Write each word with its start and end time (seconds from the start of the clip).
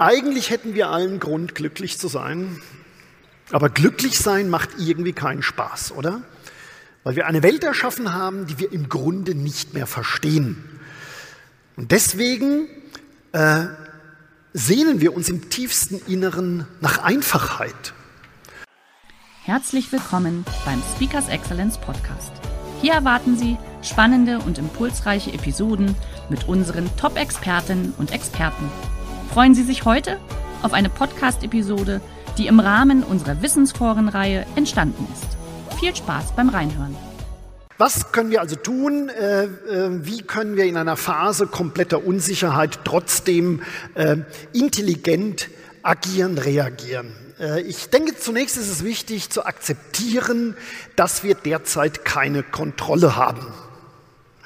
Eigentlich 0.00 0.50
hätten 0.50 0.74
wir 0.74 0.90
allen 0.90 1.18
Grund, 1.18 1.56
glücklich 1.56 1.98
zu 1.98 2.06
sein. 2.06 2.62
Aber 3.50 3.68
glücklich 3.68 4.20
sein 4.20 4.48
macht 4.48 4.70
irgendwie 4.78 5.12
keinen 5.12 5.42
Spaß, 5.42 5.90
oder? 5.92 6.22
Weil 7.02 7.16
wir 7.16 7.26
eine 7.26 7.42
Welt 7.42 7.64
erschaffen 7.64 8.14
haben, 8.14 8.46
die 8.46 8.60
wir 8.60 8.72
im 8.72 8.88
Grunde 8.88 9.34
nicht 9.34 9.74
mehr 9.74 9.88
verstehen. 9.88 10.62
Und 11.76 11.90
deswegen 11.90 12.68
äh, 13.32 13.66
sehnen 14.52 15.00
wir 15.00 15.16
uns 15.16 15.28
im 15.30 15.50
tiefsten 15.50 16.00
Inneren 16.06 16.68
nach 16.80 16.98
Einfachheit. 16.98 17.92
Herzlich 19.42 19.90
willkommen 19.90 20.44
beim 20.64 20.80
Speakers 20.94 21.28
Excellence 21.28 21.76
Podcast. 21.78 22.32
Hier 22.82 22.92
erwarten 22.92 23.36
Sie 23.36 23.56
spannende 23.82 24.38
und 24.38 24.58
impulsreiche 24.58 25.32
Episoden 25.32 25.96
mit 26.28 26.46
unseren 26.46 26.88
Top-Expertinnen 26.96 27.94
und 27.98 28.12
Experten 28.12 28.70
Freuen 29.38 29.54
Sie 29.54 29.62
sich 29.62 29.84
heute 29.84 30.18
auf 30.64 30.72
eine 30.72 30.90
Podcast-Episode, 30.90 32.00
die 32.38 32.48
im 32.48 32.58
Rahmen 32.58 33.04
unserer 33.04 33.40
Wissensforenreihe 33.40 34.44
entstanden 34.56 35.06
ist. 35.14 35.78
Viel 35.78 35.94
Spaß 35.94 36.34
beim 36.34 36.48
Reinhören. 36.48 36.96
Was 37.76 38.10
können 38.10 38.32
wir 38.32 38.40
also 38.40 38.56
tun? 38.56 39.08
Äh, 39.10 39.44
äh, 39.44 40.04
wie 40.04 40.22
können 40.22 40.56
wir 40.56 40.64
in 40.64 40.76
einer 40.76 40.96
Phase 40.96 41.46
kompletter 41.46 42.04
Unsicherheit 42.04 42.80
trotzdem 42.82 43.62
äh, 43.94 44.16
intelligent 44.52 45.50
agieren, 45.84 46.36
reagieren? 46.36 47.12
Ich 47.64 47.90
denke, 47.90 48.16
zunächst 48.16 48.56
ist 48.56 48.68
es 48.68 48.82
wichtig 48.82 49.30
zu 49.30 49.46
akzeptieren, 49.46 50.56
dass 50.96 51.22
wir 51.22 51.36
derzeit 51.36 52.04
keine 52.04 52.42
Kontrolle 52.42 53.14
haben. 53.14 53.46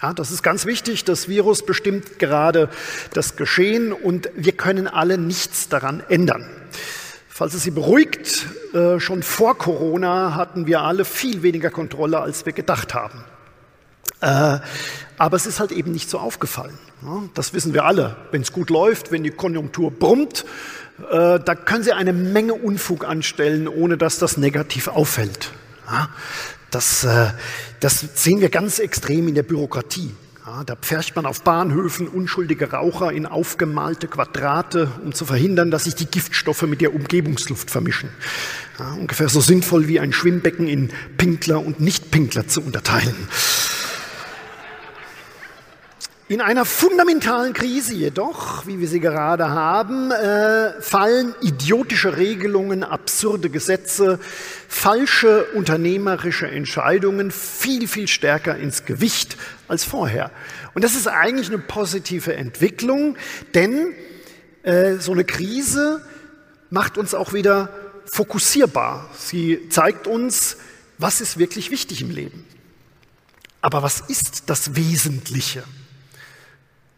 Ja, 0.03 0.13
das 0.13 0.33
ist 0.33 0.43
ganz 0.43 0.67
wichtig. 0.67 1.05
Das 1.05 1.29
Virus 1.29 1.65
bestimmt 1.65 2.19
gerade 2.19 2.69
das 3.15 3.37
Geschehen 3.37 3.93
und 3.93 4.29
wir 4.35 4.51
können 4.53 4.89
alle 4.89 5.17
nichts 5.17 5.69
daran 5.69 6.03
ändern. 6.09 6.45
Falls 7.29 7.55
es 7.55 7.63
Sie 7.63 7.71
beruhigt, 7.71 8.49
äh, 8.75 8.99
schon 8.99 9.23
vor 9.23 9.57
Corona 9.57 10.35
hatten 10.35 10.67
wir 10.67 10.81
alle 10.83 11.05
viel 11.05 11.45
weniger 11.45 11.71
Kontrolle, 11.71 12.19
als 12.19 12.45
wir 12.45 12.53
gedacht 12.53 12.95
haben. 12.95 13.25
Äh, 14.21 14.59
aber 15.19 15.37
es 15.37 15.47
ist 15.47 15.61
halt 15.61 15.71
eben 15.71 15.93
nicht 15.93 16.11
so 16.11 16.19
aufgefallen. 16.19 16.77
Das 17.35 17.55
wissen 17.55 17.73
wir 17.73 17.85
alle. 17.85 18.17
Wenn 18.33 18.43
es 18.43 18.53
gut 18.53 18.71
läuft, 18.71 19.13
wenn 19.13 19.23
die 19.23 19.31
Konjunktur 19.31 19.93
brummt, 19.93 20.45
äh, 21.11 21.39
da 21.39 21.55
können 21.55 21.85
Sie 21.85 21.93
eine 21.93 22.13
Menge 22.13 22.55
Unfug 22.55 23.05
anstellen, 23.05 23.69
ohne 23.69 23.97
dass 23.99 24.19
das 24.19 24.37
negativ 24.37 24.89
auffällt. 24.89 25.53
Das, 26.73 27.05
äh, 27.05 27.31
das 27.81 28.05
sehen 28.15 28.41
wir 28.41 28.49
ganz 28.49 28.81
extrem 28.81 29.29
in 29.29 29.37
der 29.37 29.45
Bürokratie. 29.45 30.11
Ja, 30.45 30.65
da 30.65 30.75
pfercht 30.75 31.15
man 31.15 31.25
auf 31.25 31.43
Bahnhöfen 31.43 32.09
unschuldige 32.09 32.73
Raucher 32.73 33.13
in 33.13 33.27
aufgemalte 33.27 34.09
Quadrate, 34.09 34.91
um 35.05 35.15
zu 35.15 35.25
verhindern, 35.25 35.71
dass 35.71 35.85
sich 35.85 35.95
die 35.95 36.07
Giftstoffe 36.07 36.63
mit 36.63 36.81
der 36.81 36.95
Umgebungsluft 36.95 37.71
vermischen. 37.71 38.09
Ja, 38.79 38.93
ungefähr 38.95 39.29
so 39.29 39.41
sinnvoll 39.41 39.87
wie 39.87 40.01
ein 40.01 40.13
Schwimmbecken 40.13 40.67
in 40.67 40.91
Pinkler 41.17 41.65
und 41.65 41.79
Nicht-Pinkler 41.79 42.49
zu 42.49 42.61
unterteilen. 42.61 43.15
In 46.29 46.41
einer 46.41 46.65
fundamentalen 46.65 47.53
Krise 47.53 47.95
jedoch, 47.95 48.65
wie 48.67 48.79
wir 48.79 48.87
sie 48.87 49.01
gerade 49.01 49.51
haben, 49.51 50.13
äh, 50.13 50.81
fallen 50.81 51.35
idiotische 51.43 52.17
Regelungen, 52.17 52.85
absurde 52.85 53.51
Gesetze, 53.51 54.21
falsche 54.69 55.47
unternehmerische 55.55 56.47
Entscheidungen 56.47 57.33
viel, 57.33 57.89
viel 57.89 58.07
stärker 58.07 58.57
ins 58.57 58.85
Gewicht 58.85 59.37
als 59.67 59.85
vorher. 59.85 60.31
Und 60.75 60.85
das 60.85 60.95
ist 60.95 61.09
eigentlich 61.09 61.49
eine 61.49 61.59
positive 61.59 62.35
Entwicklung, 62.35 63.17
denn 63.55 63.93
äh, 64.63 64.95
so 64.99 65.13
eine 65.13 65.25
Krise 65.25 66.03
macht 66.71 66.99
uns 66.99 67.15
auch 67.15 67.33
wieder 67.33 67.69
fokussierbar. 68.05 69.11
Sie 69.19 69.69
zeigt 69.71 70.07
uns, 70.07 70.57
was 70.99 71.21
ist 71.21 71.39
wirklich 71.39 71.73
wichtig 71.73 72.01
im 72.01 72.11
Leben. 72.11 72.47
Aber 73.61 73.83
was 73.83 74.01
ist 74.01 74.45
das 74.47 74.77
Wesentliche? 74.77 75.65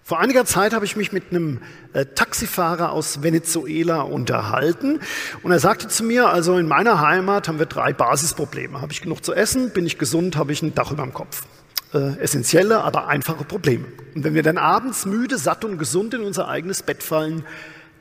Vor 0.07 0.21
einiger 0.21 0.45
Zeit 0.45 0.75
habe 0.75 0.85
ich 0.85 0.97
mich 0.97 1.13
mit 1.13 1.31
einem 1.31 1.61
äh, 1.95 2.05
Taxifahrer 2.05 2.93
aus 2.93 3.23
Venezuela 3.23 4.03
unterhalten 4.03 5.01
und 5.43 5.51
er 5.51 5.59
sagte 5.59 5.89
zu 5.89 6.05
mir, 6.05 6.29
also 6.29 6.59
in 6.59 6.69
meiner 6.69 7.01
Heimat 7.01 7.49
haben 7.49 7.59
wir 7.59 7.65
drei 7.65 7.95
Basisprobleme. 7.95 8.83
Habe 8.83 8.93
ich 8.93 9.01
genug 9.01 9.25
zu 9.25 9.33
essen? 9.33 9.71
Bin 9.71 9.87
ich 9.87 9.97
gesund? 9.97 10.37
Habe 10.37 10.53
ich 10.53 10.61
ein 10.61 10.75
Dach 10.75 10.93
über 10.93 11.05
dem 11.05 11.15
Kopf? 11.15 11.47
Äh, 11.95 12.19
essentielle, 12.19 12.85
aber 12.85 13.09
einfache 13.09 13.45
Probleme. 13.45 13.87
Und 14.15 14.25
wenn 14.25 14.35
wir 14.35 14.43
dann 14.43 14.59
abends 14.59 15.07
müde, 15.07 15.39
satt 15.39 15.65
und 15.65 15.79
gesund 15.79 16.13
in 16.13 16.21
unser 16.21 16.49
eigenes 16.49 16.83
Bett 16.83 17.03
fallen, 17.03 17.43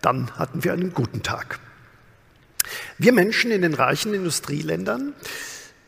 dann 0.02 0.30
hatten 0.38 0.66
wir 0.66 0.74
einen 0.74 0.94
guten 0.94 1.24
Tag. 1.24 1.62
Wir 2.98 3.14
Menschen 3.14 3.50
in 3.50 3.62
den 3.62 3.76
reichen 3.76 4.14
Industrieländern, 4.14 5.14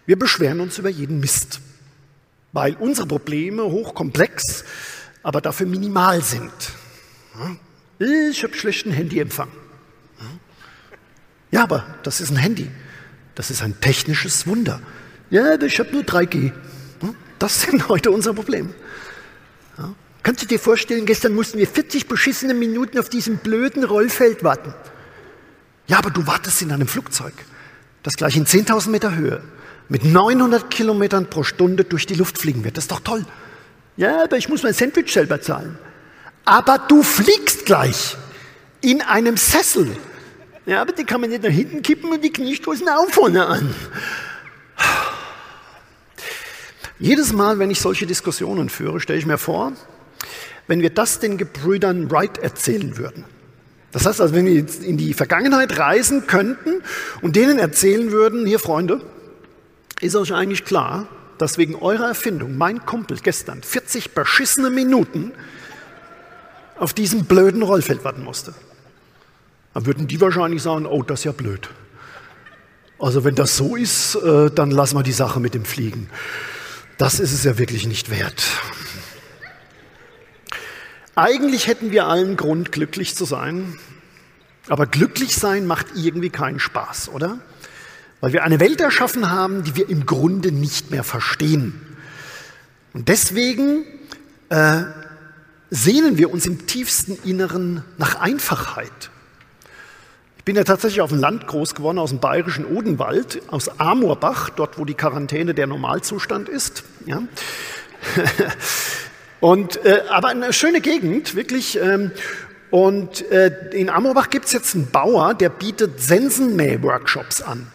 wir 0.05 0.17
beschweren 0.17 0.61
uns 0.61 0.77
über 0.77 0.89
jeden 0.89 1.19
Mist, 1.19 1.59
weil 2.53 2.75
unsere 2.75 3.05
Probleme 3.05 3.63
hochkomplex 3.63 4.63
aber 5.25 5.41
dafür 5.41 5.65
minimal 5.65 6.21
sind. 6.21 6.51
Ich 7.97 8.43
habe 8.43 8.53
schlechten 8.53 8.91
Handyempfang. 8.91 9.49
Ja, 11.49 11.63
aber 11.63 11.83
das 12.03 12.21
ist 12.21 12.29
ein 12.29 12.35
Handy. 12.35 12.69
Das 13.33 13.49
ist 13.49 13.63
ein 13.63 13.81
technisches 13.81 14.45
Wunder. 14.45 14.81
Ja, 15.31 15.59
ich 15.59 15.79
habe 15.79 15.91
nur 15.91 16.03
3G. 16.03 16.51
Das 17.39 17.61
sind 17.61 17.89
heute 17.89 18.11
unsere 18.11 18.35
Probleme. 18.35 18.69
Ja. 19.79 19.95
Kannst 20.21 20.43
du 20.43 20.45
dir 20.45 20.59
vorstellen, 20.59 21.07
gestern 21.07 21.33
mussten 21.33 21.57
wir 21.57 21.67
40 21.67 22.07
beschissene 22.07 22.53
Minuten 22.53 22.99
auf 22.99 23.09
diesem 23.09 23.37
blöden 23.37 23.83
Rollfeld 23.83 24.43
warten. 24.43 24.75
Ja, 25.87 25.97
aber 25.97 26.11
du 26.11 26.27
wartest 26.27 26.61
in 26.61 26.71
einem 26.71 26.87
Flugzeug, 26.87 27.33
das 28.03 28.13
gleich 28.13 28.37
in 28.37 28.45
10.000 28.45 28.89
Meter 28.91 29.15
Höhe 29.15 29.41
mit 29.89 30.03
900 30.03 30.69
Kilometern 30.69 31.31
pro 31.31 31.41
Stunde 31.41 31.83
durch 31.83 32.05
die 32.05 32.15
Luft 32.15 32.37
fliegen 32.37 32.63
wird. 32.63 32.77
Das 32.77 32.83
ist 32.83 32.91
doch 32.91 32.99
toll. 32.99 33.25
Ja, 33.97 34.23
aber 34.23 34.37
ich 34.37 34.49
muss 34.49 34.63
mein 34.63 34.73
Sandwich 34.73 35.11
selber 35.11 35.41
zahlen. 35.41 35.77
Aber 36.43 36.77
du 36.77 37.01
fliegst 37.01 37.65
gleich 37.65 38.17
in 38.81 39.01
einem 39.01 39.37
Sessel. 39.37 39.95
Ja, 40.65 40.81
aber 40.81 40.91
die 40.91 41.03
kann 41.03 41.21
man 41.21 41.29
nicht 41.29 41.43
nach 41.43 41.49
hinten 41.49 41.81
kippen 41.81 42.11
und 42.11 42.23
die 42.23 42.31
Knie 42.31 42.55
stoßen 42.55 42.87
auch 42.89 43.09
vorne 43.09 43.45
an. 43.45 43.73
Jedes 46.99 47.33
Mal, 47.33 47.59
wenn 47.59 47.69
ich 47.71 47.79
solche 47.81 48.05
Diskussionen 48.05 48.69
führe, 48.69 48.99
stelle 48.99 49.19
ich 49.19 49.25
mir 49.25 49.37
vor, 49.37 49.73
wenn 50.67 50.81
wir 50.81 50.89
das 50.89 51.19
den 51.19 51.37
Gebrüdern 51.37 52.09
Wright 52.09 52.37
erzählen 52.37 52.97
würden. 52.97 53.25
Das 53.91 54.05
heißt 54.05 54.21
also, 54.21 54.33
wenn 54.33 54.45
wir 54.45 54.53
jetzt 54.53 54.83
in 54.83 54.97
die 54.97 55.13
Vergangenheit 55.13 55.77
reisen 55.77 56.27
könnten 56.27 56.81
und 57.21 57.35
denen 57.35 57.59
erzählen 57.59 58.11
würden, 58.11 58.45
hier 58.45 58.59
Freunde, 58.59 59.01
ist 60.01 60.15
euch 60.15 60.33
eigentlich 60.33 60.65
klar, 60.65 61.07
dass 61.37 61.57
wegen 61.57 61.75
eurer 61.75 62.07
Erfindung 62.07 62.57
mein 62.57 62.85
Kumpel 62.85 63.17
gestern 63.19 63.63
40 63.63 64.13
beschissene 64.13 64.69
Minuten 64.69 65.31
auf 66.77 66.93
diesem 66.93 67.25
blöden 67.25 67.61
Rollfeld 67.61 68.03
warten 68.03 68.23
musste. 68.23 68.53
Dann 69.73 69.85
würden 69.85 70.07
die 70.07 70.19
wahrscheinlich 70.21 70.61
sagen, 70.61 70.85
oh, 70.85 71.03
das 71.03 71.21
ist 71.21 71.23
ja 71.25 71.31
blöd. 71.31 71.69
Also 72.99 73.23
wenn 73.23 73.35
das 73.35 73.57
so 73.57 73.75
ist, 73.75 74.15
äh, 74.15 74.49
dann 74.49 74.71
lassen 74.71 74.95
wir 74.95 75.03
die 75.03 75.11
Sache 75.11 75.39
mit 75.39 75.53
dem 75.53 75.65
Fliegen. 75.65 76.09
Das 76.97 77.19
ist 77.19 77.33
es 77.33 77.43
ja 77.43 77.57
wirklich 77.57 77.87
nicht 77.87 78.09
wert. 78.09 78.43
Eigentlich 81.15 81.67
hätten 81.67 81.91
wir 81.91 82.07
allen 82.07 82.35
Grund, 82.37 82.71
glücklich 82.71 83.15
zu 83.15 83.25
sein, 83.25 83.77
aber 84.67 84.85
glücklich 84.85 85.35
sein 85.35 85.67
macht 85.67 85.87
irgendwie 85.95 86.29
keinen 86.29 86.59
Spaß, 86.59 87.09
oder? 87.09 87.39
Weil 88.25 88.33
wir 88.33 88.43
eine 88.43 88.59
Welt 88.59 88.81
erschaffen 88.81 89.29
haben, 89.29 89.63
die 89.63 89.75
wir 89.75 89.87
im 89.87 90.07
Grunde 90.07 90.51
nicht 90.51 90.89
mehr 90.89 91.03
verstehen. 91.03 91.79
Und 92.91 93.07
deswegen 93.07 93.85
äh, 94.49 94.81
sehnen 95.69 96.17
wir 96.17 96.31
uns 96.33 96.47
im 96.47 96.65
tiefsten 96.65 97.19
Inneren 97.23 97.83
nach 97.99 98.19
Einfachheit. 98.19 99.11
Ich 100.39 100.43
bin 100.43 100.55
ja 100.55 100.63
tatsächlich 100.63 101.01
auf 101.01 101.11
dem 101.11 101.19
Land 101.19 101.45
groß 101.45 101.75
geworden, 101.75 101.99
aus 101.99 102.09
dem 102.09 102.19
bayerischen 102.19 102.65
Odenwald, 102.65 103.43
aus 103.45 103.79
Amorbach, 103.79 104.49
dort 104.49 104.79
wo 104.79 104.85
die 104.85 104.95
Quarantäne 104.95 105.53
der 105.53 105.67
Normalzustand 105.67 106.49
ist. 106.49 106.83
Ja. 107.05 107.21
Und, 109.39 109.85
äh, 109.85 110.01
aber 110.09 110.29
eine 110.29 110.51
schöne 110.51 110.81
Gegend, 110.81 111.35
wirklich. 111.35 111.77
Ähm, 111.79 112.09
Und 112.71 113.29
äh, 113.29 113.69
in 113.73 113.91
Amorbach 113.91 114.31
gibt 114.31 114.45
es 114.47 114.51
jetzt 114.51 114.73
einen 114.73 114.89
Bauer, 114.89 115.35
der 115.35 115.49
bietet 115.49 116.01
Sensenmäh-Workshops 116.01 117.43
an. 117.43 117.67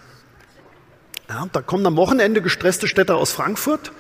Ja, 1.30 1.46
da 1.52 1.62
kommen 1.62 1.86
am 1.86 1.96
Wochenende 1.96 2.42
gestresste 2.42 2.88
Städter 2.88 3.16
aus 3.16 3.30
Frankfurt, 3.30 3.92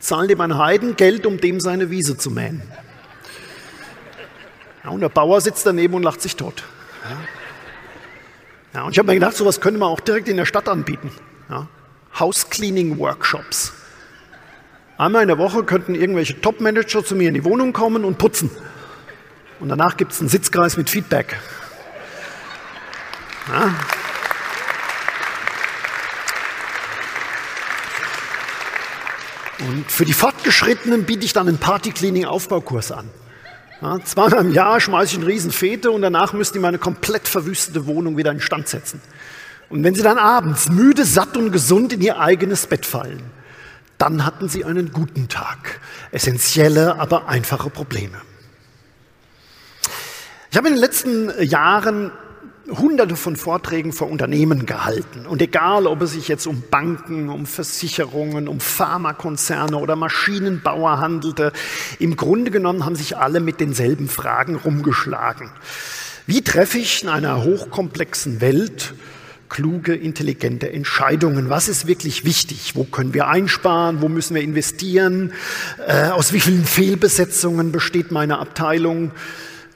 zahlen 0.00 0.28
dem 0.28 0.38
ein 0.42 0.58
Heidengeld, 0.58 1.24
um 1.24 1.40
dem 1.40 1.60
seine 1.60 1.88
Wiese 1.88 2.18
zu 2.18 2.30
mähen. 2.30 2.60
Ja, 4.84 4.90
und 4.90 5.00
der 5.00 5.08
Bauer 5.08 5.40
sitzt 5.40 5.64
daneben 5.64 5.94
und 5.94 6.02
lacht 6.02 6.20
sich 6.20 6.36
tot. 6.36 6.64
Ja. 8.74 8.82
Und 8.82 8.92
ich 8.92 8.98
habe 8.98 9.06
mir 9.06 9.14
gedacht, 9.14 9.34
sowas 9.34 9.62
könnte 9.62 9.80
man 9.80 9.88
auch 9.88 10.00
direkt 10.00 10.28
in 10.28 10.36
der 10.36 10.44
Stadt 10.44 10.68
anbieten. 10.68 11.10
Ja. 11.48 11.68
House-Cleaning-Workshops. 12.20 13.72
Einmal 14.98 15.22
in 15.22 15.28
der 15.28 15.38
Woche 15.38 15.64
könnten 15.64 15.94
irgendwelche 15.94 16.38
Top-Manager 16.38 17.02
zu 17.02 17.16
mir 17.16 17.28
in 17.28 17.34
die 17.34 17.44
Wohnung 17.44 17.72
kommen 17.72 18.04
und 18.04 18.18
putzen. 18.18 18.50
Und 19.58 19.70
danach 19.70 19.96
gibt 19.96 20.12
es 20.12 20.20
einen 20.20 20.28
Sitzkreis 20.28 20.76
mit 20.76 20.90
Feedback. 20.90 21.38
Ja. 23.48 23.74
Und 29.60 29.90
für 29.90 30.04
die 30.04 30.12
Fortgeschrittenen 30.12 31.04
biete 31.04 31.24
ich 31.24 31.32
dann 31.32 31.48
einen 31.48 31.58
Party-Cleaning-Aufbaukurs 31.58 32.92
an. 32.92 33.10
Ja, 33.80 33.98
zweimal 34.04 34.46
im 34.46 34.52
Jahr 34.52 34.80
schmeiße 34.80 35.12
ich 35.12 35.18
eine 35.18 35.26
riesen 35.28 35.52
Fete 35.52 35.90
und 35.90 36.02
danach 36.02 36.32
müsst 36.32 36.54
ihr 36.54 36.60
meine 36.60 36.78
komplett 36.78 37.28
verwüstete 37.28 37.86
Wohnung 37.86 38.16
wieder 38.16 38.30
instand 38.30 38.68
setzen. 38.68 39.00
Und 39.68 39.84
wenn 39.84 39.94
sie 39.94 40.02
dann 40.02 40.18
abends 40.18 40.68
müde, 40.68 41.04
satt 41.04 41.36
und 41.36 41.52
gesund 41.52 41.92
in 41.92 42.00
ihr 42.00 42.18
eigenes 42.18 42.66
Bett 42.66 42.86
fallen, 42.86 43.22
dann 43.98 44.24
hatten 44.24 44.48
sie 44.48 44.64
einen 44.64 44.92
guten 44.92 45.28
Tag. 45.28 45.80
Essentielle, 46.12 46.98
aber 46.98 47.28
einfache 47.28 47.68
Probleme. 47.68 48.16
Ich 50.50 50.56
habe 50.56 50.68
in 50.68 50.74
den 50.74 50.80
letzten 50.80 51.30
Jahren 51.42 52.10
hunderte 52.70 53.16
von 53.16 53.36
Vorträgen 53.36 53.92
vor 53.92 54.10
Unternehmen 54.10 54.66
gehalten. 54.66 55.26
Und 55.26 55.40
egal, 55.40 55.86
ob 55.86 56.02
es 56.02 56.12
sich 56.12 56.28
jetzt 56.28 56.46
um 56.46 56.62
Banken, 56.70 57.30
um 57.30 57.46
Versicherungen, 57.46 58.48
um 58.48 58.60
Pharmakonzerne 58.60 59.78
oder 59.78 59.96
Maschinenbauer 59.96 60.98
handelte, 60.98 61.52
im 61.98 62.16
Grunde 62.16 62.50
genommen 62.50 62.84
haben 62.84 62.96
sich 62.96 63.16
alle 63.16 63.40
mit 63.40 63.60
denselben 63.60 64.08
Fragen 64.08 64.56
rumgeschlagen. 64.56 65.50
Wie 66.26 66.42
treffe 66.42 66.78
ich 66.78 67.02
in 67.02 67.08
einer 67.08 67.42
hochkomplexen 67.42 68.40
Welt 68.42 68.94
kluge, 69.48 69.94
intelligente 69.94 70.70
Entscheidungen? 70.70 71.48
Was 71.48 71.68
ist 71.68 71.86
wirklich 71.86 72.26
wichtig? 72.26 72.72
Wo 72.74 72.84
können 72.84 73.14
wir 73.14 73.28
einsparen? 73.28 74.02
Wo 74.02 74.08
müssen 74.10 74.34
wir 74.34 74.42
investieren? 74.42 75.32
Äh, 75.86 76.08
aus 76.08 76.34
wie 76.34 76.40
vielen 76.40 76.66
Fehlbesetzungen 76.66 77.72
besteht 77.72 78.10
meine 78.10 78.38
Abteilung? 78.38 79.12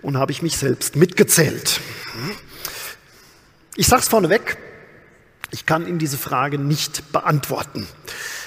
Und 0.02 0.18
habe 0.18 0.32
ich 0.32 0.42
mich 0.42 0.58
selbst 0.58 0.96
mitgezählt? 0.96 1.80
Ich 3.76 3.86
sage 3.86 4.02
es 4.02 4.08
vorneweg, 4.08 4.58
ich 5.50 5.66
kann 5.66 5.86
Ihnen 5.86 5.98
diese 5.98 6.18
Frage 6.18 6.58
nicht 6.58 7.12
beantworten. 7.12 7.86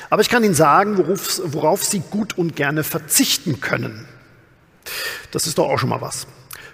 Aber 0.10 0.22
ich 0.22 0.30
kann 0.30 0.44
Ihnen 0.44 0.54
sagen, 0.54 0.98
worauf, 0.98 1.42
worauf 1.46 1.84
Sie 1.84 2.00
gut 2.00 2.38
und 2.38 2.56
gerne 2.56 2.84
verzichten 2.84 3.60
können. 3.60 4.08
Das 5.32 5.48
ist 5.48 5.58
doch 5.58 5.68
auch 5.68 5.80
schon 5.80 5.90
mal 5.90 6.02
was. 6.02 6.28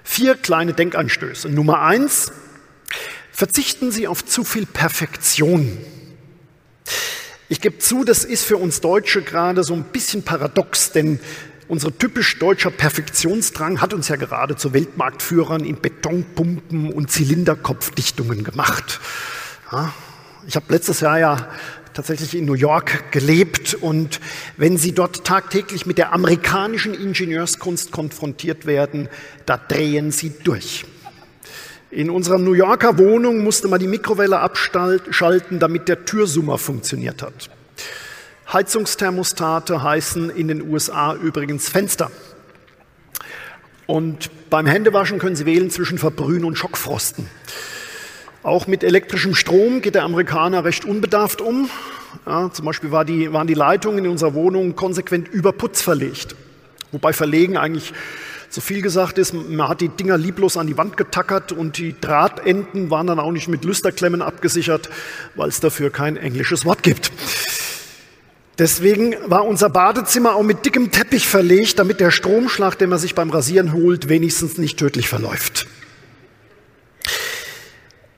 Vier 0.04 0.36
kleine 0.36 0.74
Denkanstöße. 0.74 1.50
Nummer 1.50 1.82
eins, 1.82 2.32
verzichten 3.32 3.92
Sie 3.92 4.08
auf 4.08 4.26
zu 4.26 4.44
viel 4.44 4.66
Perfektion. 4.66 5.78
Ich 7.48 7.62
gebe 7.62 7.80
zu, 7.80 8.04
das 8.04 8.24
ist 8.24 8.44
für 8.44 8.58
uns 8.58 8.82
Deutsche 8.82 9.22
gerade 9.22 9.64
so 9.64 9.74
ein 9.74 9.84
bisschen 9.84 10.24
paradox, 10.24 10.92
denn 10.92 11.20
unser 11.72 11.98
typisch 11.98 12.38
deutscher 12.38 12.70
Perfektionsdrang 12.70 13.80
hat 13.80 13.94
uns 13.94 14.10
ja 14.10 14.18
gerade 14.18 14.58
zu 14.58 14.74
Weltmarktführern 14.74 15.64
in 15.64 15.80
Betonpumpen 15.80 16.92
und 16.92 17.10
Zylinderkopfdichtungen 17.10 18.44
gemacht. 18.44 19.00
Ja, 19.72 19.94
ich 20.46 20.58
habe 20.58 20.66
letztes 20.68 21.00
Jahr 21.00 21.18
ja 21.18 21.48
tatsächlich 21.94 22.36
in 22.36 22.44
New 22.44 22.56
York 22.56 23.14
gelebt 23.14 23.74
und 23.74 24.20
wenn 24.58 24.76
Sie 24.76 24.92
dort 24.92 25.24
tagtäglich 25.24 25.86
mit 25.86 25.98
der 25.98 26.12
amerikanischen 26.12 26.94
Ingenieurskunst 26.94 27.94
konfrontiert 27.94 28.66
werden, 28.66 29.08
da 29.46 29.56
drehen 29.56 30.12
Sie 30.12 30.34
durch. 30.44 30.84
In 31.90 32.10
unserer 32.10 32.38
New 32.38 32.54
Yorker 32.54 32.98
Wohnung 32.98 33.46
musste 33.46 33.70
man 33.70 33.80
die 33.80 33.88
Mikrowelle 33.88 34.40
abschalten, 34.40 35.60
damit 35.60 35.88
der 35.88 36.04
Türsummer 36.04 36.58
funktioniert 36.58 37.22
hat. 37.22 37.50
Heizungsthermostate 38.54 39.82
heißen 39.82 40.30
in 40.30 40.50
den 40.50 40.70
USA 40.70 41.16
übrigens 41.16 41.70
Fenster. 41.70 42.12
Und 43.88 44.30
beim 44.50 44.66
Händewaschen 44.66 45.20
können 45.20 45.36
Sie 45.36 45.46
wählen 45.46 45.70
zwischen 45.70 45.98
Verbrühen 45.98 46.44
und 46.44 46.58
Schockfrosten. 46.58 47.28
Auch 48.44 48.68
mit 48.68 48.84
elektrischem 48.84 49.36
Strom 49.36 49.82
geht 49.82 49.96
der 49.96 50.04
Amerikaner 50.04 50.66
recht 50.66 50.84
unbedarft 50.84 51.42
um. 51.42 51.70
Ja, 52.26 52.52
zum 52.52 52.66
Beispiel 52.66 52.92
war 52.92 53.06
die, 53.06 53.32
waren 53.32 53.48
die 53.48 53.54
Leitungen 53.54 54.04
in 54.04 54.12
unserer 54.12 54.34
Wohnung 54.34 54.76
konsequent 54.76 55.30
über 55.30 55.54
Putz 55.54 55.82
verlegt. 55.82 56.36
Wobei 56.92 57.14
verlegen 57.14 57.56
eigentlich 57.56 57.94
so 58.50 58.60
viel 58.60 58.82
gesagt 58.82 59.18
ist, 59.18 59.34
man 59.34 59.70
hat 59.70 59.80
die 59.80 59.88
Dinger 59.88 60.18
lieblos 60.18 60.58
an 60.58 60.68
die 60.68 60.78
Wand 60.78 60.98
getackert 60.98 61.54
und 61.54 61.78
die 61.78 61.96
Drahtenden 62.02 62.90
waren 62.90 63.08
dann 63.08 63.20
auch 63.20 63.32
nicht 63.32 63.48
mit 63.48 63.64
Lüsterklemmen 63.64 64.22
abgesichert, 64.22 64.90
weil 65.36 65.48
es 65.48 65.62
dafür 65.62 65.90
kein 65.90 66.18
englisches 66.18 66.66
Wort 66.66 66.84
gibt. 66.84 67.12
Deswegen 68.62 69.16
war 69.26 69.48
unser 69.48 69.72
Badezimmer 69.72 70.36
auch 70.36 70.44
mit 70.44 70.68
dickem 70.68 70.92
Teppich 70.92 71.28
verlegt, 71.28 71.80
damit 71.80 72.00
der 72.00 72.12
Stromschlag, 72.12 72.78
den 72.78 72.92
man 72.92 73.00
sich 73.00 73.16
beim 73.16 73.32
Rasieren 73.32 73.74
holt, 73.74 74.08
wenigstens 74.08 74.60
nicht 74.60 74.78
tödlich 74.78 75.10
verläuft. 75.10 75.66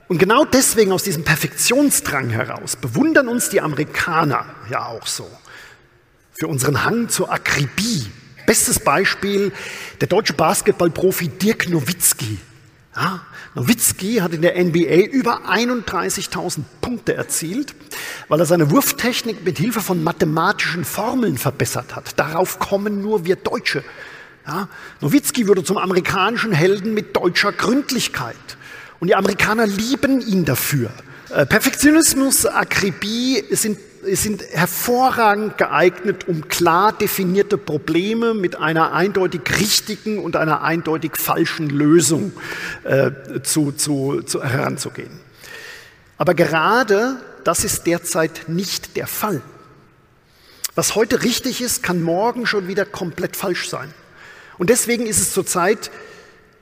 Und 0.06 0.18
genau 0.18 0.44
deswegen 0.44 0.92
aus 0.92 1.02
diesem 1.02 1.24
Perfektionsdrang 1.24 2.28
heraus 2.28 2.76
bewundern 2.76 3.28
uns 3.28 3.48
die 3.48 3.62
Amerikaner 3.62 4.44
ja 4.70 4.84
auch 4.84 5.06
so 5.06 5.26
für 6.34 6.46
unseren 6.46 6.84
Hang 6.84 7.08
zur 7.08 7.32
Akribie. 7.32 8.04
Bestes 8.44 8.78
Beispiel 8.78 9.50
der 10.02 10.08
deutsche 10.08 10.34
Basketballprofi 10.34 11.28
Dirk 11.28 11.70
Nowitzki. 11.70 12.36
Ja, 12.96 13.22
Nowitzki 13.54 14.16
hat 14.16 14.32
in 14.32 14.42
der 14.42 14.62
NBA 14.62 15.06
über 15.10 15.50
31.000 15.50 16.60
Punkte 16.80 17.14
erzielt, 17.14 17.74
weil 18.28 18.38
er 18.38 18.46
seine 18.46 18.70
Wurftechnik 18.70 19.44
mit 19.44 19.58
Hilfe 19.58 19.80
von 19.80 20.04
mathematischen 20.04 20.84
Formeln 20.84 21.36
verbessert 21.36 21.96
hat. 21.96 22.18
Darauf 22.18 22.60
kommen 22.60 23.02
nur 23.02 23.24
wir 23.24 23.34
Deutsche. 23.36 23.82
Ja, 24.46 24.68
Nowitzki 25.00 25.48
wurde 25.48 25.64
zum 25.64 25.78
amerikanischen 25.78 26.52
Helden 26.52 26.94
mit 26.94 27.16
deutscher 27.16 27.50
Gründlichkeit. 27.50 28.36
Und 29.00 29.08
die 29.08 29.16
Amerikaner 29.16 29.66
lieben 29.66 30.20
ihn 30.20 30.44
dafür. 30.44 30.90
Äh, 31.30 31.46
Perfektionismus, 31.46 32.46
Akribie 32.46 33.42
sind 33.50 33.78
sind 34.12 34.42
hervorragend 34.52 35.58
geeignet, 35.58 36.28
um 36.28 36.48
klar 36.48 36.92
definierte 36.92 37.58
Probleme 37.58 38.34
mit 38.34 38.56
einer 38.56 38.92
eindeutig 38.92 39.42
richtigen 39.58 40.18
und 40.18 40.36
einer 40.36 40.62
eindeutig 40.62 41.16
falschen 41.16 41.70
Lösung 41.70 42.32
äh, 42.84 43.10
zu, 43.42 43.72
zu, 43.72 44.22
zu 44.22 44.42
heranzugehen. 44.42 45.20
Aber 46.18 46.34
gerade 46.34 47.16
das 47.44 47.64
ist 47.64 47.86
derzeit 47.86 48.48
nicht 48.48 48.96
der 48.96 49.06
Fall. 49.06 49.42
Was 50.74 50.94
heute 50.94 51.22
richtig 51.22 51.60
ist, 51.60 51.82
kann 51.82 52.02
morgen 52.02 52.46
schon 52.46 52.68
wieder 52.68 52.84
komplett 52.84 53.36
falsch 53.36 53.68
sein. 53.68 53.92
Und 54.58 54.70
deswegen 54.70 55.06
ist 55.06 55.20
es 55.20 55.32
zurzeit 55.32 55.90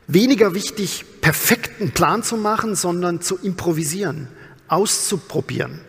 weniger 0.06 0.54
wichtig, 0.54 1.04
perfekten 1.20 1.92
Plan 1.92 2.22
zu 2.22 2.36
machen, 2.36 2.74
sondern 2.74 3.20
zu 3.20 3.38
improvisieren, 3.38 4.28
auszuprobieren 4.68 5.80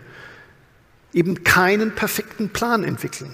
eben 1.13 1.43
keinen 1.43 1.93
perfekten 1.95 2.49
Plan 2.49 2.83
entwickeln. 2.83 3.33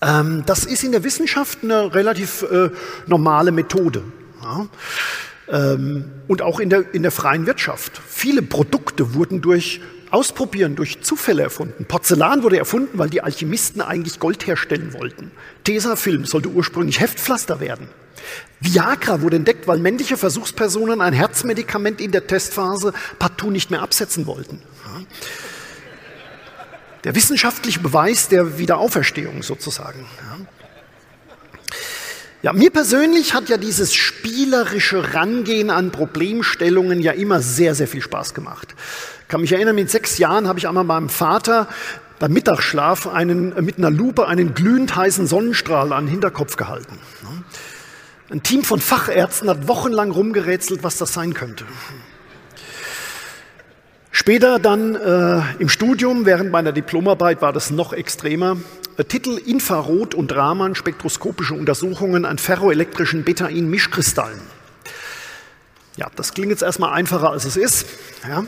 Ähm, 0.00 0.44
das 0.46 0.64
ist 0.64 0.84
in 0.84 0.92
der 0.92 1.04
Wissenschaft 1.04 1.58
eine 1.62 1.94
relativ 1.94 2.42
äh, 2.42 2.70
normale 3.06 3.52
Methode. 3.52 4.02
Ja? 4.42 4.66
Ähm, 5.48 6.10
und 6.28 6.42
auch 6.42 6.60
in 6.60 6.70
der, 6.70 6.94
in 6.94 7.02
der 7.02 7.10
freien 7.10 7.46
Wirtschaft. 7.46 8.00
Viele 8.06 8.42
Produkte 8.42 9.14
wurden 9.14 9.40
durch 9.40 9.80
Ausprobieren, 10.10 10.76
durch 10.76 11.02
Zufälle 11.02 11.42
erfunden. 11.42 11.86
Porzellan 11.86 12.44
wurde 12.44 12.56
erfunden, 12.56 12.98
weil 12.98 13.10
die 13.10 13.20
Alchemisten 13.20 13.80
eigentlich 13.80 14.20
Gold 14.20 14.46
herstellen 14.46 14.92
wollten. 14.92 15.32
Tesafilm 15.64 16.24
sollte 16.24 16.50
ursprünglich 16.50 17.00
Heftpflaster 17.00 17.58
werden. 17.58 17.88
Viagra 18.60 19.22
wurde 19.22 19.36
entdeckt, 19.36 19.66
weil 19.66 19.80
männliche 19.80 20.16
Versuchspersonen 20.16 21.00
ein 21.00 21.14
Herzmedikament 21.14 22.00
in 22.00 22.12
der 22.12 22.28
Testphase 22.28 22.92
partout 23.18 23.50
nicht 23.50 23.72
mehr 23.72 23.82
absetzen 23.82 24.26
wollten. 24.26 24.60
Ja? 24.84 25.04
Der 27.04 27.14
wissenschaftliche 27.14 27.80
Beweis 27.80 28.28
der 28.28 28.58
Wiederauferstehung 28.58 29.42
sozusagen. 29.42 30.00
Ja. 30.00 30.46
Ja, 32.42 32.52
mir 32.52 32.70
persönlich 32.70 33.32
hat 33.32 33.48
ja 33.48 33.56
dieses 33.56 33.94
spielerische 33.94 35.14
Rangehen 35.14 35.70
an 35.70 35.90
Problemstellungen 35.90 37.00
ja 37.00 37.12
immer 37.12 37.40
sehr, 37.40 37.74
sehr 37.74 37.88
viel 37.88 38.02
Spaß 38.02 38.34
gemacht. 38.34 38.74
Ich 39.22 39.28
kann 39.28 39.40
mich 39.40 39.52
erinnern, 39.52 39.74
mit 39.74 39.90
sechs 39.90 40.18
Jahren 40.18 40.46
habe 40.46 40.58
ich 40.58 40.68
einmal 40.68 40.84
meinem 40.84 41.08
Vater 41.08 41.68
beim 42.18 42.32
Mittagsschlaf 42.32 43.06
einen, 43.06 43.54
mit 43.64 43.78
einer 43.78 43.90
Lupe 43.90 44.28
einen 44.28 44.52
glühend 44.52 44.94
heißen 44.94 45.26
Sonnenstrahl 45.26 45.94
an 45.94 46.04
den 46.04 46.10
Hinterkopf 46.10 46.56
gehalten. 46.56 46.98
Ein 48.30 48.42
Team 48.42 48.62
von 48.62 48.78
Fachärzten 48.78 49.48
hat 49.48 49.66
wochenlang 49.66 50.10
rumgerätselt, 50.10 50.82
was 50.82 50.98
das 50.98 51.14
sein 51.14 51.32
könnte. 51.32 51.64
Später 54.16 54.60
dann 54.60 54.94
äh, 54.94 55.42
im 55.58 55.68
Studium, 55.68 56.24
während 56.24 56.52
meiner 56.52 56.70
Diplomarbeit, 56.70 57.42
war 57.42 57.52
das 57.52 57.72
noch 57.72 57.92
extremer. 57.92 58.56
Äh, 58.96 59.02
Titel 59.02 59.38
Infrarot- 59.44 60.14
und 60.14 60.32
Raman-spektroskopische 60.32 61.52
Untersuchungen 61.52 62.24
an 62.24 62.38
ferroelektrischen 62.38 63.24
Betain-Mischkristallen. 63.24 64.40
Ja, 65.96 66.06
das 66.14 66.32
klingt 66.32 66.50
jetzt 66.50 66.62
erstmal 66.62 66.92
einfacher, 66.92 67.30
als 67.30 67.44
es 67.44 67.56
ist. 67.56 67.86
Ja. 68.28 68.44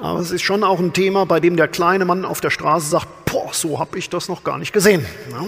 Aber 0.00 0.20
es 0.20 0.30
ist 0.30 0.42
schon 0.42 0.64
auch 0.64 0.80
ein 0.80 0.94
Thema, 0.94 1.26
bei 1.26 1.38
dem 1.38 1.58
der 1.58 1.68
kleine 1.68 2.06
Mann 2.06 2.24
auf 2.24 2.40
der 2.40 2.48
Straße 2.48 2.88
sagt, 2.88 3.26
boah, 3.26 3.52
so 3.52 3.78
habe 3.78 3.98
ich 3.98 4.08
das 4.08 4.30
noch 4.30 4.42
gar 4.42 4.56
nicht 4.56 4.72
gesehen. 4.72 5.04
Ja. 5.32 5.44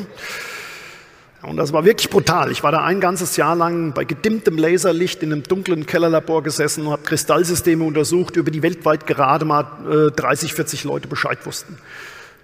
Und 1.42 1.57
das 1.57 1.73
war 1.73 1.85
wirklich 1.85 2.11
brutal. 2.11 2.50
Ich 2.50 2.64
war 2.64 2.73
da 2.73 2.83
ein 2.83 3.00
ganzes 3.00 3.37
Jahr 3.37 3.54
lang 3.54 3.92
bei 3.92 4.04
gedimmtem 4.04 4.59
Laserlicht 4.59 5.23
in 5.23 5.33
einem 5.33 5.45
dunklen 5.45 5.87
Kellerlabor 5.87 6.42
gesessen 6.42 6.87
und 6.87 6.92
habe 6.92 7.02
Kristallsysteme 7.02 7.85
untersucht, 7.85 8.37
über 8.37 8.50
die 8.50 8.62
weltweit 8.62 9.07
gerade 9.07 9.45
mal 9.45 9.64
äh, 9.88 10.11
30, 10.11 10.52
40 10.52 10.85
Leute 10.85 11.07
Bescheid 11.07 11.38
wussten. 11.47 11.78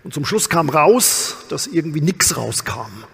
Und 0.05 0.15
zum 0.15 0.25
Schluss 0.25 0.49
kam 0.49 0.69
raus, 0.69 1.39
dass 1.49 1.67
irgendwie 1.67 2.03
nichts 2.03 2.37
rauskam. 2.37 3.05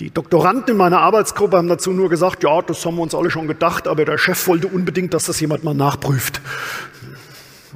Die 0.00 0.10
Doktoranden 0.10 0.70
in 0.72 0.76
meiner 0.78 1.00
Arbeitsgruppe 1.00 1.58
haben 1.58 1.68
dazu 1.68 1.92
nur 1.92 2.08
gesagt, 2.08 2.42
ja, 2.42 2.62
das 2.62 2.84
haben 2.84 2.96
wir 2.96 3.02
uns 3.02 3.14
alle 3.14 3.30
schon 3.30 3.46
gedacht, 3.46 3.86
aber 3.86 4.04
der 4.04 4.18
Chef 4.18 4.48
wollte 4.48 4.66
unbedingt, 4.66 5.14
dass 5.14 5.26
das 5.26 5.38
jemand 5.40 5.62
mal 5.62 5.74
nachprüft. 5.74 6.40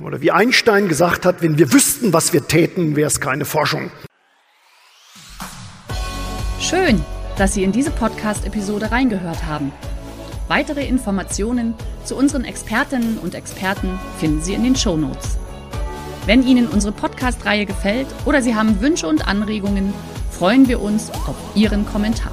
Oder 0.02 0.21
wie 0.21 0.30
Einstein 0.33 0.88
gesagt 0.88 1.26
hat, 1.26 1.42
wenn 1.42 1.59
wir 1.59 1.73
wüssten, 1.73 2.12
was 2.12 2.33
wir 2.33 2.49
täten, 2.49 2.97
wäre 2.97 3.06
es 3.06 3.21
keine 3.21 3.44
Forschung. 3.44 3.90
Schön, 6.64 7.04
dass 7.37 7.52
Sie 7.52 7.62
in 7.62 7.73
diese 7.73 7.90
Podcast-Episode 7.90 8.90
reingehört 8.90 9.44
haben. 9.44 9.71
Weitere 10.49 10.87
Informationen 10.87 11.75
zu 12.06 12.16
unseren 12.16 12.47
Expertinnen 12.47 13.18
und 13.18 13.35
Experten 13.35 14.00
finden 14.18 14.40
Sie 14.40 14.54
in 14.54 14.64
den 14.64 14.75
Show 14.75 14.97
Notes. 14.97 15.37
Wenn 16.25 16.42
Ihnen 16.42 16.66
unsere 16.66 16.94
Podcast-Reihe 16.94 17.66
gefällt 17.66 18.06
oder 18.25 18.40
Sie 18.40 18.54
haben 18.54 18.80
Wünsche 18.80 19.06
und 19.06 19.28
Anregungen, 19.28 19.92
freuen 20.30 20.66
wir 20.66 20.80
uns 20.80 21.11
auf 21.11 21.37
Ihren 21.54 21.85
Kommentar. 21.85 22.33